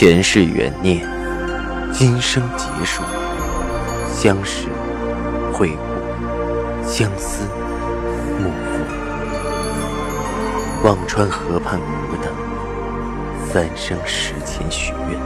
[0.00, 1.06] 前世缘孽，
[1.92, 3.02] 今生结束，
[4.14, 4.66] 相识、
[5.52, 7.44] 会故，相思、
[8.38, 8.82] 幕复。
[10.88, 12.32] 忘川河畔苦等，
[13.52, 15.20] 三生石前许愿，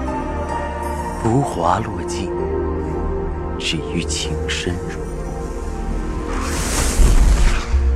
[1.23, 2.33] 浮华落尽，
[3.61, 4.99] 只余情深入。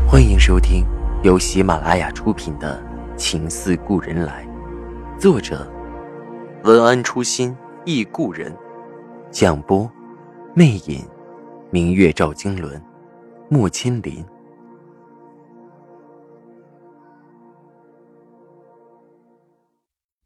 [0.09, 0.87] 欢迎收听
[1.25, 2.81] 由喜马拉雅出品的
[3.17, 4.47] 《情似故人来》，
[5.21, 5.69] 作者。
[6.65, 8.55] 文安初心忆故人，
[9.31, 9.89] 蒋波，
[10.55, 11.09] 魅影，
[11.71, 12.83] 明月照经纶，
[13.49, 14.25] 木千林。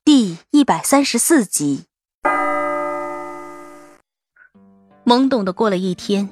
[0.05, 1.85] 第一百三十四集。
[5.05, 6.31] 懵懂的过了一天，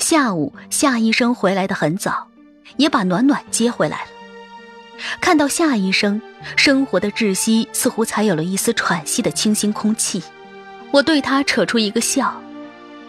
[0.00, 2.26] 下午夏医生回来的很早，
[2.76, 4.10] 也把暖暖接回来了。
[5.20, 6.20] 看到夏医生，
[6.56, 10.22] 生活的窒息似乎才有了一丝喘息的清新空气。
[10.90, 12.42] 我对他扯出一个笑。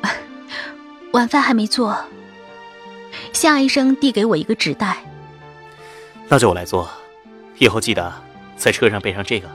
[1.14, 1.98] 晚饭还没做。
[3.34, 4.98] 夏医生递给我一个纸袋，
[6.28, 6.90] 那就我来做。
[7.58, 8.14] 以后记得
[8.56, 9.50] 在车上备上这个。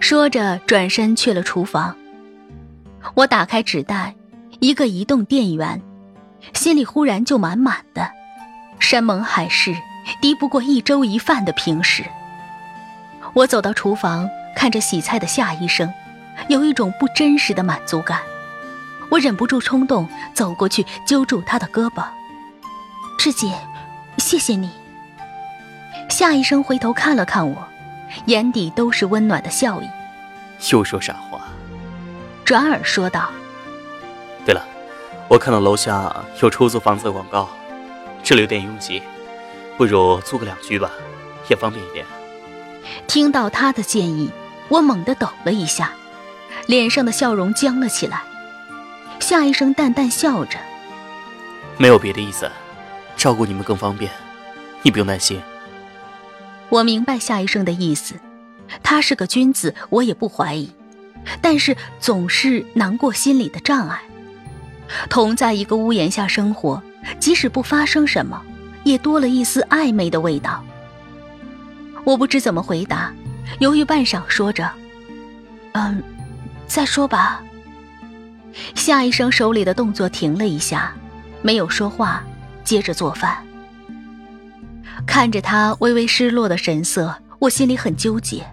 [0.00, 1.96] 说着，转身去了厨房。
[3.14, 4.14] 我打开纸袋，
[4.58, 5.80] 一个移动电源，
[6.54, 8.10] 心里忽然就满满的。
[8.78, 9.76] 山盟海誓。
[10.20, 12.04] 敌不过一粥一饭的平时。
[13.32, 15.92] 我走到厨房，看着洗菜的夏医生，
[16.48, 18.20] 有一种不真实的满足感。
[19.10, 22.04] 我忍不住冲动走过去揪住他的胳膊
[23.18, 23.52] ：“志姐，
[24.18, 24.70] 谢谢你。”
[26.08, 27.66] 夏医生回头看了看我，
[28.26, 29.88] 眼底都是温暖的笑意。
[30.72, 31.40] 又说傻话。
[32.44, 33.30] 转而说道
[34.44, 34.64] ：“对了，
[35.28, 37.48] 我看到楼下有出租房子的广告，
[38.24, 39.00] 这里有点拥挤。”
[39.80, 40.90] 不如租个两居吧，
[41.48, 42.04] 也方便一点。
[43.06, 44.30] 听到他的建议，
[44.68, 45.94] 我猛地抖了一下，
[46.66, 48.20] 脸上的笑容僵了起来。
[49.20, 50.58] 夏医生淡淡笑着
[51.80, 52.50] ：“没有别的意思，
[53.16, 54.12] 照顾你们更方便，
[54.82, 55.40] 你不用担心。”
[56.68, 58.16] 我明白夏医生的意思，
[58.82, 60.70] 他是个君子，我也不怀疑。
[61.40, 64.02] 但是总是难过心里的障碍。
[65.08, 66.82] 同在一个屋檐下生活，
[67.18, 68.42] 即使不发生什么。
[68.84, 70.64] 也多了一丝暧昧的味道。
[72.04, 73.12] 我不知怎么回答，
[73.58, 74.70] 犹豫半晌，说着
[75.72, 76.02] ：“嗯，
[76.66, 77.42] 再说吧。”
[78.74, 80.92] 夏医生手里的动作停了一下，
[81.42, 82.22] 没有说话，
[82.64, 83.36] 接着做饭。
[85.06, 88.44] 看着他微微失落的神色，我心里很纠结，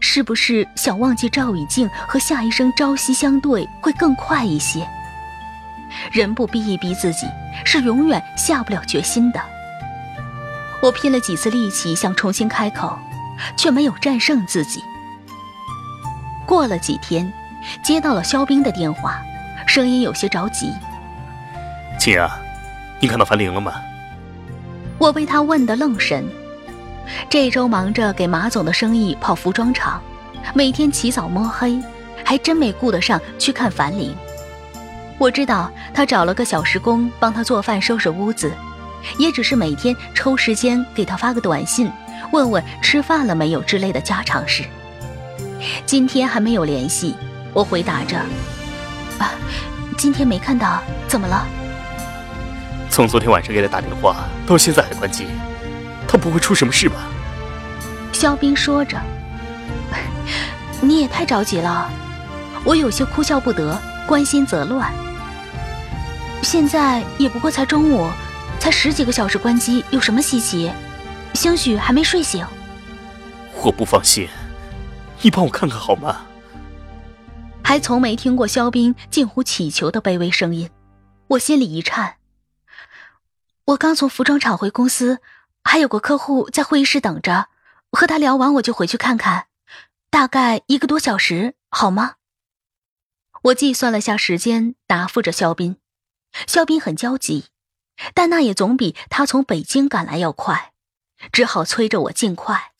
[0.00, 4.86] 是不是想忘记赵以静和夏医生朝夕相对会更快一些？
[6.10, 7.26] 人不逼一逼自己，
[7.64, 9.40] 是永远下不了决心的。
[10.82, 12.98] 我拼了几次力气想重新开口，
[13.56, 14.82] 却没有战胜自己。
[16.46, 17.32] 过了几天，
[17.84, 19.22] 接到了肖冰的电话，
[19.66, 20.72] 声音有些着急
[21.98, 22.38] ：“静啊，
[23.00, 23.72] 你看到樊玲了吗？”
[24.98, 26.24] 我被他问得愣神。
[27.28, 30.00] 这周忙着给马总的生意跑服装厂，
[30.54, 31.80] 每天起早摸黑，
[32.24, 34.14] 还真没顾得上去看樊玲。
[35.22, 38.52] 我知道他找了个小时工帮他做饭、收拾屋子，
[39.18, 41.88] 也只是每天抽时间给他发个短信，
[42.32, 44.64] 问问吃饭了没有之类的家常事。
[45.86, 47.14] 今天还没有联系，
[47.52, 48.16] 我回答着
[49.20, 49.30] ：“啊，
[49.96, 51.46] 今天没看到，怎么了？”
[52.90, 55.28] 从昨天晚上给他打电话到现在还关机，
[56.08, 56.96] 他不会出什么事吧？
[58.12, 59.00] 肖冰说着
[60.82, 61.88] ：“你也太着急了。”
[62.66, 64.92] 我有些哭笑不得，关心则乱。
[66.42, 68.10] 现在也不过才中午，
[68.58, 70.70] 才十几个小时关机，有什么稀奇？
[71.34, 72.44] 兴许还没睡醒。
[73.62, 74.28] 我不放心，
[75.22, 76.26] 你帮我看看好吗？
[77.62, 80.68] 还从没听过肖冰近乎乞求的卑微声音，
[81.28, 82.16] 我心里一颤。
[83.66, 85.20] 我刚从服装厂回公司，
[85.62, 87.46] 还有个客户在会议室等着，
[87.92, 89.46] 和他聊完我就回去看看，
[90.10, 92.16] 大概一个多小时，好吗？
[93.44, 95.76] 我计算了下时间，答复着肖斌。
[96.46, 97.46] 肖斌很焦急，
[98.14, 100.72] 但那也总比他从北京赶来要快，
[101.30, 102.72] 只好催着我尽快。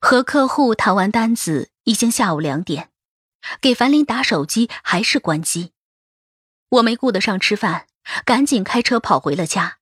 [0.00, 2.90] 和客户谈完单子，已经下午两点，
[3.60, 5.72] 给樊林打手机还是关机。
[6.68, 7.86] 我没顾得上吃饭，
[8.24, 9.78] 赶紧开车跑回了家，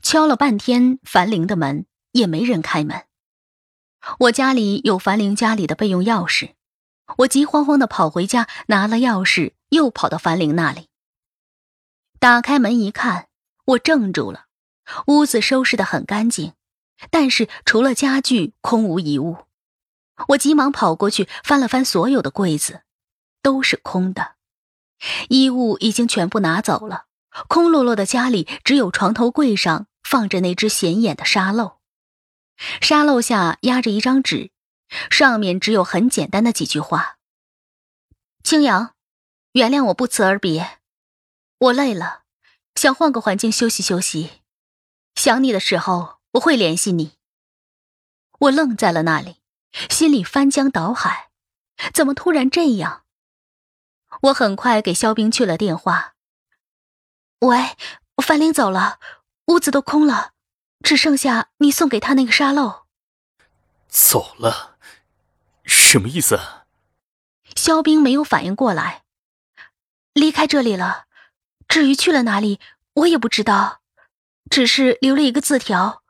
[0.00, 3.04] 敲了半天樊玲的门，也没人开门。
[4.20, 6.54] 我家里有樊玲家里的备用钥匙，
[7.18, 10.89] 我急慌慌的跑回家拿了钥匙，又跑到樊玲那里。
[12.20, 13.28] 打开门一看，
[13.64, 14.44] 我怔住了。
[15.06, 16.52] 屋子收拾的很干净，
[17.10, 19.46] 但是除了家具，空无一物。
[20.28, 22.82] 我急忙跑过去翻了翻所有的柜子，
[23.40, 24.34] 都是空的，
[25.30, 27.06] 衣物已经全部拿走了。
[27.48, 31.78] 空落落的家里，只有床头柜上放着那只显眼的沙漏，
[32.82, 34.50] 沙漏下压着一张纸，
[35.08, 37.16] 上面只有很简单的几句话
[38.44, 38.94] ：“青阳，
[39.52, 40.79] 原谅我不辞而别，
[41.60, 42.22] 我累了，
[42.74, 44.40] 想换个环境休息休息。
[45.14, 47.18] 想你的时候，我会联系你。”
[48.40, 49.42] 我愣在了那里，
[49.90, 51.28] 心里翻江倒海，
[51.92, 53.04] 怎么突然这样？
[54.22, 56.14] 我很快给肖冰去了电话。
[57.40, 57.76] 喂，
[58.16, 58.98] 樊玲走了，
[59.48, 60.32] 屋子都空了，
[60.82, 62.86] 只剩下你送给他那个沙漏。
[63.86, 64.78] 走了，
[65.64, 66.40] 什么意思？
[67.54, 69.04] 肖冰没有反应过来，
[70.14, 71.08] 离开这里了。
[71.70, 72.58] 至于去了哪里，
[72.94, 73.80] 我也不知道，
[74.50, 76.02] 只是留了一个字条，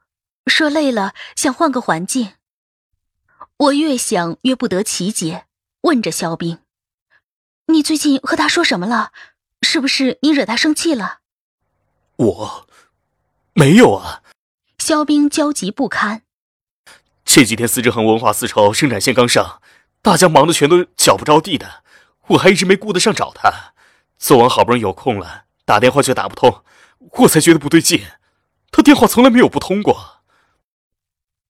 [0.47, 2.33] 说累了想换个环境。
[3.59, 5.45] 我越想越不得其解，
[5.83, 6.61] 问着肖冰
[7.69, 9.13] ：“你最近和他说什么了？
[9.61, 11.19] 是不是你惹他生气了？”
[12.17, 12.67] 我，
[13.53, 14.23] 没有啊。
[14.79, 16.23] 肖冰焦急不堪。
[17.23, 19.61] 这几天司之恒文化丝绸生产线刚上，
[20.01, 21.85] 大家忙得全都脚不着地的，
[22.29, 23.75] 我还一直没顾得上找他。
[24.19, 26.65] 昨晚好不容易有空了，打电话却打不通，
[27.21, 28.05] 我才觉得不对劲。
[28.73, 30.21] 他电话从来没有不通过。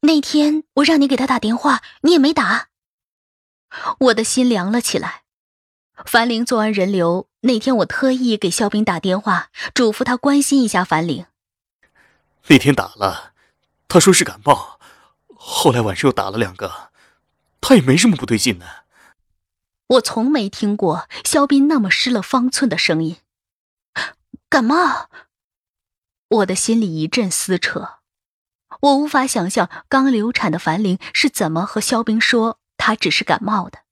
[0.02, 2.68] 那天我让你给他打电话，你也没打。
[3.98, 5.22] 我的心凉了起来。
[6.04, 11.24] 樊玲做完人流那天，我特意给肖斌打电话，嘱咐他关心一下樊玲。
[12.48, 13.32] 那天打了，
[13.88, 14.78] 他说是感冒。
[15.34, 16.90] 后来晚上又打了两个，
[17.62, 18.66] 他也没什么不对劲呢。
[19.86, 23.16] 我从没听过肖斌那么失了方寸的声音。
[24.50, 25.08] 感冒，
[26.26, 28.00] 我的心里一阵撕扯。
[28.80, 33.84] 我无法想象刚流产的樊玲是怎么和肖冰说她只是感冒的。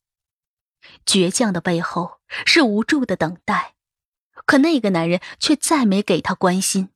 [1.07, 3.77] 倔强的背后是无助的等待，
[4.47, 6.91] 可那个男人却再没给她关心。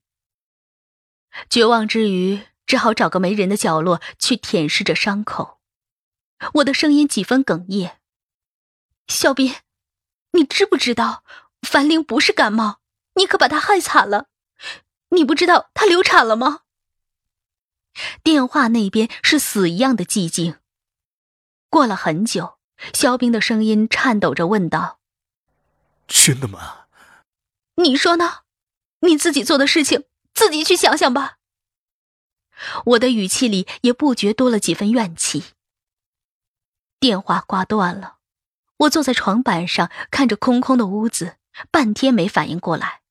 [1.48, 5.60] 绝望之余，只好找个没人的角落去舔舐着伤口。
[6.54, 8.00] 我的声音几分哽咽
[9.06, 9.54] ：“肖斌，
[10.32, 11.22] 你知不知道，
[11.62, 12.80] 樊玲不是感冒，
[13.14, 14.26] 你可把她害惨了。
[15.10, 16.60] 你不知道她流产了吗？”
[18.24, 20.58] 电话那边是死一样的寂静。
[21.68, 22.58] 过了很久。
[22.92, 24.98] 肖冰的声音颤抖着问道
[26.08, 26.86] ：“真的吗？
[27.76, 28.40] 你说呢？
[29.02, 30.02] 你自己做的事情，
[30.34, 31.36] 自己去想想吧。”
[32.86, 35.44] 我的语气里也不觉多了几分怨气。
[36.98, 38.16] 电话挂断了，
[38.78, 41.36] 我坐在床板上看着空空的屋子，
[41.70, 43.01] 半天没反应过来。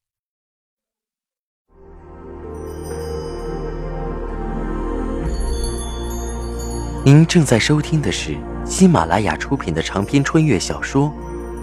[7.04, 8.38] 您正在收听的是。
[8.64, 11.12] 喜马拉雅出品的长篇穿越小说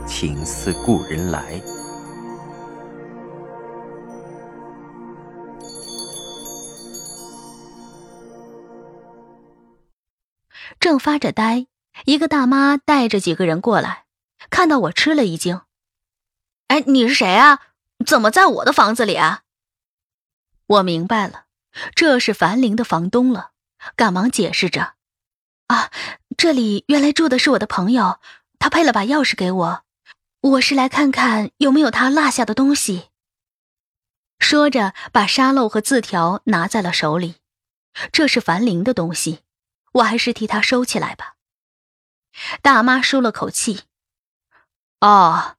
[0.07, 1.55] 《情似故人来》。
[10.81, 11.67] 正发着呆，
[12.05, 14.05] 一个大妈带着几个人过来，
[14.51, 15.63] 看到我吃了一惊
[16.69, 17.61] ：“哎，你是谁啊？
[18.05, 19.43] 怎么在我的房子里啊？”
[20.67, 21.45] 我明白了，
[21.95, 23.53] 这是樊玲的房东了，
[23.95, 24.95] 赶忙解释着
[25.69, 25.91] ：“啊。”
[26.37, 28.21] 这里原来住的是我的朋友，
[28.61, 29.83] 他配了把钥匙给我，
[30.41, 33.09] 我是来看看有没有他落下的东西。
[34.39, 37.39] 说着，把沙漏和字条拿在了手里，
[38.13, 39.41] 这是樊玲的东西，
[39.95, 41.35] 我还是替他收起来吧。
[42.63, 43.83] 大妈舒了口气
[45.03, 45.57] ：“哦，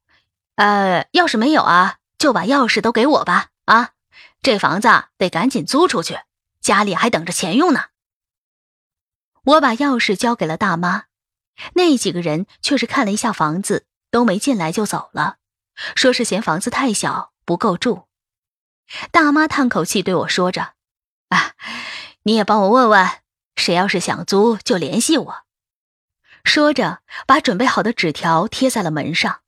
[0.54, 3.48] 呃，钥匙没有啊，就把钥匙都给我吧。
[3.66, 3.90] 啊，
[4.40, 4.88] 这房子
[5.18, 6.20] 得赶紧租出去，
[6.62, 7.88] 家里还等着钱用呢。”
[9.50, 11.04] 我把钥匙交给了大妈，
[11.74, 15.38] 那几个人却是看了一下房子，都没进来就走了，
[15.96, 18.04] 说是嫌房子太小不够住。
[19.10, 20.74] 大妈叹口气对我说着
[21.30, 21.54] ：“啊，
[22.22, 23.08] 你也帮我问问，
[23.56, 25.44] 谁要是想租就联系我。”
[26.44, 29.40] 说着，把准备好的纸条贴在了门上。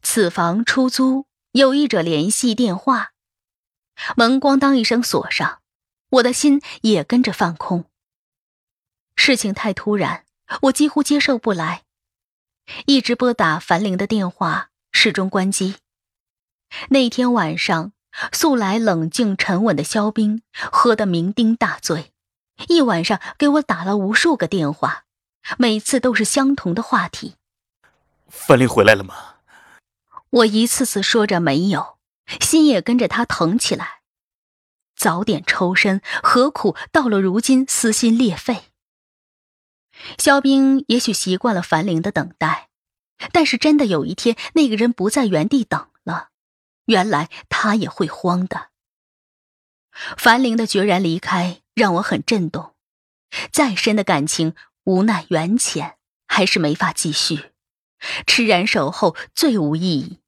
[0.00, 3.10] 此房出租，有意者联系电话。
[4.16, 5.60] 门咣当一声锁上，
[6.10, 7.84] 我的心也跟着放空。
[9.16, 10.24] 事情太突然，
[10.62, 11.82] 我几乎接受不来。
[12.86, 15.76] 一直拨打樊玲的电话，始终关机。
[16.88, 17.92] 那天晚上，
[18.32, 20.42] 素来冷静沉稳的肖冰
[20.72, 22.12] 喝得酩酊大醉，
[22.68, 25.04] 一晚上给我打了无数个电话，
[25.58, 27.36] 每次都是相同的话题。
[28.28, 29.36] 樊玲回来了吗？
[30.30, 31.98] 我一次次说着没有，
[32.40, 34.00] 心也跟着他疼起来。
[34.96, 38.64] 早点抽身，何苦到了如今撕心裂肺？
[40.18, 42.68] 肖冰也许习惯了樊玲的等待，
[43.32, 46.30] 但是真的有一天那个人不在原地等了，
[46.86, 48.70] 原来他也会慌的。
[50.16, 52.74] 樊玲的决然离开让我很震动，
[53.52, 55.96] 再深的感情无奈缘浅，
[56.26, 57.52] 还是没法继续。
[58.26, 60.20] 痴然守候最无意义。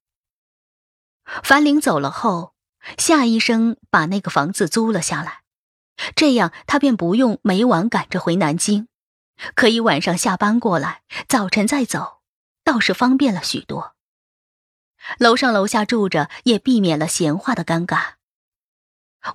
[1.42, 2.54] 樊玲走了后，
[2.96, 5.42] 夏医生把那个房子租了下来，
[6.14, 8.87] 这样他便不用每晚赶着回南京，
[9.55, 12.21] 可以晚上下班过来，早晨再走，
[12.64, 13.95] 倒是方便了许多。
[15.19, 18.14] 楼上楼下住着，也避免了闲话的尴尬。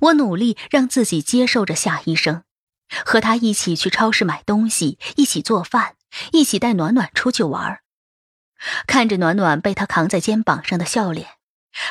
[0.01, 2.43] 我努力让自己接受着夏医生，
[3.05, 5.95] 和他一起去超市买东西，一起做饭，
[6.31, 7.81] 一起带暖暖出去玩。
[8.85, 11.27] 看着暖暖被他扛在肩膀上的笑脸，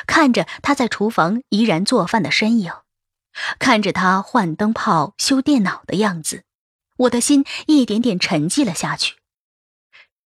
[0.05, 2.71] 看着他在厨房怡然做饭的身影，
[3.59, 6.43] 看着他换灯泡、修电脑的样子，
[7.01, 9.17] 我的心一点点沉寂了下去。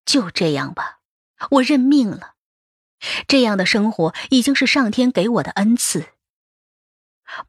[0.06, 1.00] 就这样吧，
[1.51, 2.34] 我认命了。
[3.27, 6.08] 这样的生活已经是上天给我的恩赐。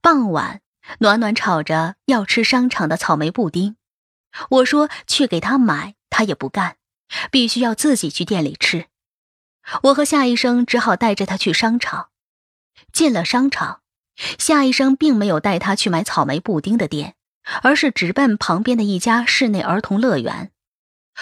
[0.01, 0.61] 傍晚，
[0.99, 3.77] 暖暖吵着要吃商场的草莓布丁，
[4.51, 6.77] 我说去给他买，他也不干。
[7.31, 8.87] 必须要自己去店里吃，
[9.85, 12.09] 我和夏医生只好带着他去商场。
[12.93, 13.83] 进了商场，
[14.39, 17.15] 夏医生并没有带他去买草莓布丁的店，
[17.63, 20.51] 而是直奔旁边的一家室内儿童乐园。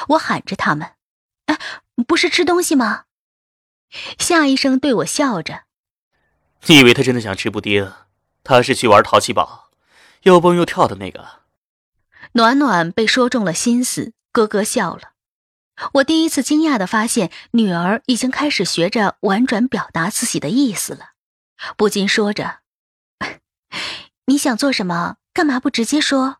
[0.08, 0.92] 我喊着他们
[1.46, 1.58] ：“哎，
[2.06, 3.04] 不是吃东西吗？”
[4.18, 5.64] 夏医生对我笑着
[6.66, 7.92] ：“你以为他真的想吃布丁？
[8.44, 9.70] 他是去玩淘气堡，
[10.22, 11.42] 又蹦又跳的那个。”
[12.34, 15.12] 暖暖被说中了心思，咯咯笑了。
[15.94, 21.10] 我第一次惊讶的发现，女儿已经开始学着婉转表达自己的意思了，
[21.76, 22.60] 不禁说着
[24.26, 25.16] ：“你想做什么？
[25.32, 26.38] 干嘛不直接说？”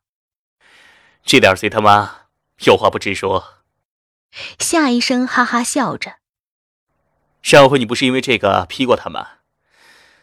[1.25, 2.27] 这点随他妈，
[2.65, 3.59] 有话不直说。
[4.59, 6.17] 夏医生哈哈笑着
[7.43, 9.29] ：“上回你不是因为这个批过他吗？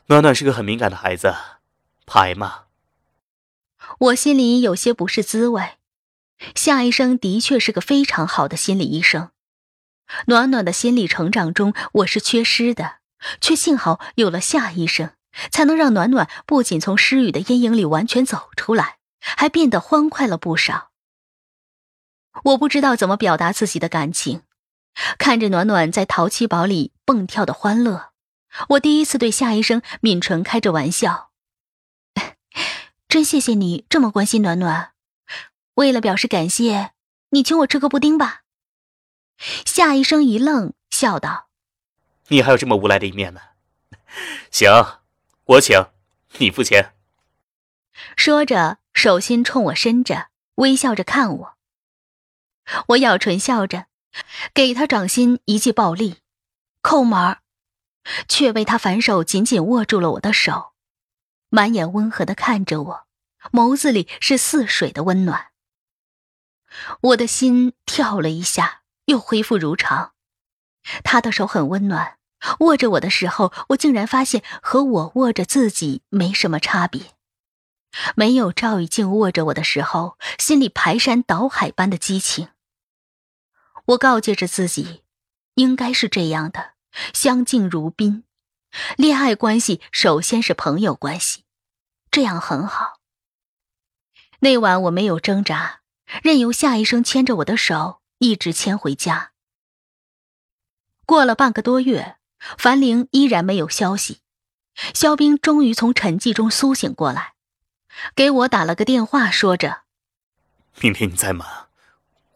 [0.07, 1.35] 暖暖是个很敏感的孩子，
[2.05, 2.65] 怕挨骂。”
[3.99, 5.77] 我心里有些不是滋味。
[6.55, 9.31] 夏医生的确是个非常好的心理医生，
[10.27, 12.99] 暖暖的心理成长中我是缺失的，
[13.41, 15.11] 却幸好有了夏医生，
[15.51, 20.91] 才能让暖暖不仅从失语的阴影里完全走出来，还变得欢快了不少。
[22.43, 24.43] 我不知道怎么表达自己的感情，
[25.17, 28.12] 看着暖暖在淘气堡里蹦跳的欢乐，
[28.69, 31.31] 我第一次对夏医生抿唇开着玩笑
[33.10, 34.91] ：“真谢谢你这么关心暖暖。”
[35.75, 36.91] 为了表示感谢，
[37.29, 38.41] 你请我吃个布丁吧。
[39.65, 41.48] 夏医生一愣，笑道
[42.27, 43.39] ：“你还有这么无赖的一面呢。
[44.51, 44.99] ”行，
[45.50, 45.88] 我请，
[46.38, 46.94] 你付钱。
[48.15, 51.58] 说着，手心冲我伸着，微笑着看我。
[52.89, 53.88] 我咬唇笑着，
[54.53, 56.20] 给他掌心一记暴力，
[56.84, 57.39] 扣门儿，
[58.27, 60.74] 却被他反手紧紧握住了我的手，
[61.50, 63.08] 满眼温和的看着我，
[63.51, 65.48] 眸子里是似水的温暖。
[67.01, 70.13] 我的心跳了一下，又恢复如常。
[71.03, 72.18] 他的手很温暖，
[72.60, 77.13] 握着我的时候，我竟然发现和我握着自己没什么差别。
[78.15, 82.50] 没有赵雨静握着我的时候，心里排山倒海般的激情。
[83.86, 85.03] 我告诫着自己，
[85.55, 86.74] 应该是这样的，
[87.13, 88.24] 相敬如宾。
[88.98, 91.46] 恋爱关系首先是朋友关系，
[92.12, 93.00] 这样很好。
[94.41, 95.81] 那晚我没有挣扎。
[96.24, 99.31] 任由夏医生牵着我的手，一直牵回家。
[101.05, 102.17] 过了半个多月，
[102.58, 104.22] 樊玲依然没有消息。
[104.93, 107.34] 肖冰终于从沉寂中苏醒过来，
[108.15, 109.84] 给我打了个电话，说着
[110.81, 111.67] ：“明天你再忙，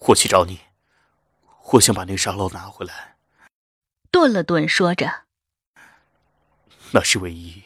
[0.08, 0.60] 我去找你。
[1.74, 3.16] 我想把那个沙漏拿回来。”
[4.12, 5.24] 顿了顿，说着
[6.92, 7.64] ：“那是唯一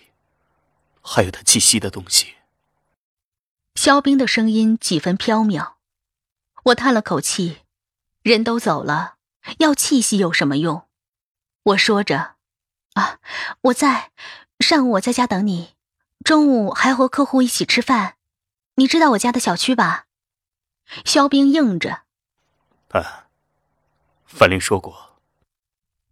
[1.02, 2.36] 还有他气息的东西。”
[3.76, 5.74] 肖冰的声音几分飘渺。
[6.66, 7.60] 我叹了口气，
[8.22, 9.16] 人都走了，
[9.60, 10.87] 要气息有什么用？
[11.68, 12.36] 我说着，
[12.94, 13.20] 啊，
[13.60, 14.12] 我在，
[14.60, 15.76] 上午我在家等你，
[16.24, 18.16] 中午还和客户一起吃饭，
[18.76, 20.06] 你知道我家的小区吧？
[21.04, 22.04] 肖冰应着，
[22.92, 23.28] 啊，
[24.26, 25.20] 范玲说过。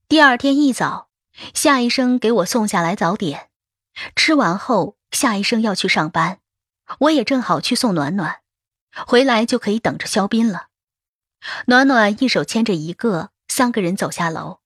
[0.09, 1.07] 第二天一早，
[1.53, 3.49] 夏医生给我送下来早点，
[4.13, 6.39] 吃完后，夏医生要去上班，
[6.99, 8.41] 我也正好去送暖暖。
[9.07, 10.67] 回来就可以等着肖斌了。
[11.67, 14.59] 暖暖一手牵着一个，三个人走下楼。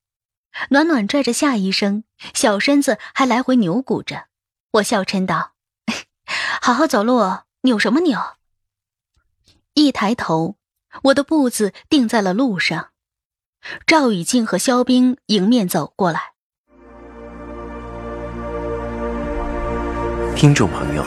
[0.70, 2.04] 暖暖拽着夏医生，
[2.34, 4.26] 小身子还来回扭鼓着。
[4.74, 5.54] 我笑嗔道
[6.62, 8.20] ：“好好走路，扭什么扭？”
[9.74, 10.58] 一抬头，
[11.04, 12.90] 我的步子定在了路上。
[13.86, 16.34] 赵雨静和肖冰迎面走过来。
[20.36, 21.04] 听众朋友，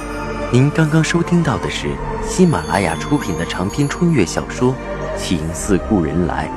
[0.53, 4.75] 您刚刚收听到的是喜马拉雅出品的长篇穿越小说
[5.17, 6.51] 《情似故人来》，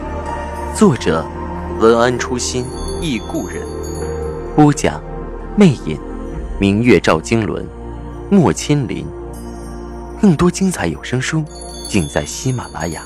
[0.78, 1.26] 作者
[1.80, 2.66] 文安初心
[3.02, 3.62] 忆故人，
[4.56, 5.04] 播讲
[5.58, 6.00] 魅影，
[6.58, 7.66] 明月照经纶，
[8.30, 9.06] 莫亲临。
[10.22, 11.44] 更多精彩有声书，
[11.90, 13.04] 尽在喜马拉雅。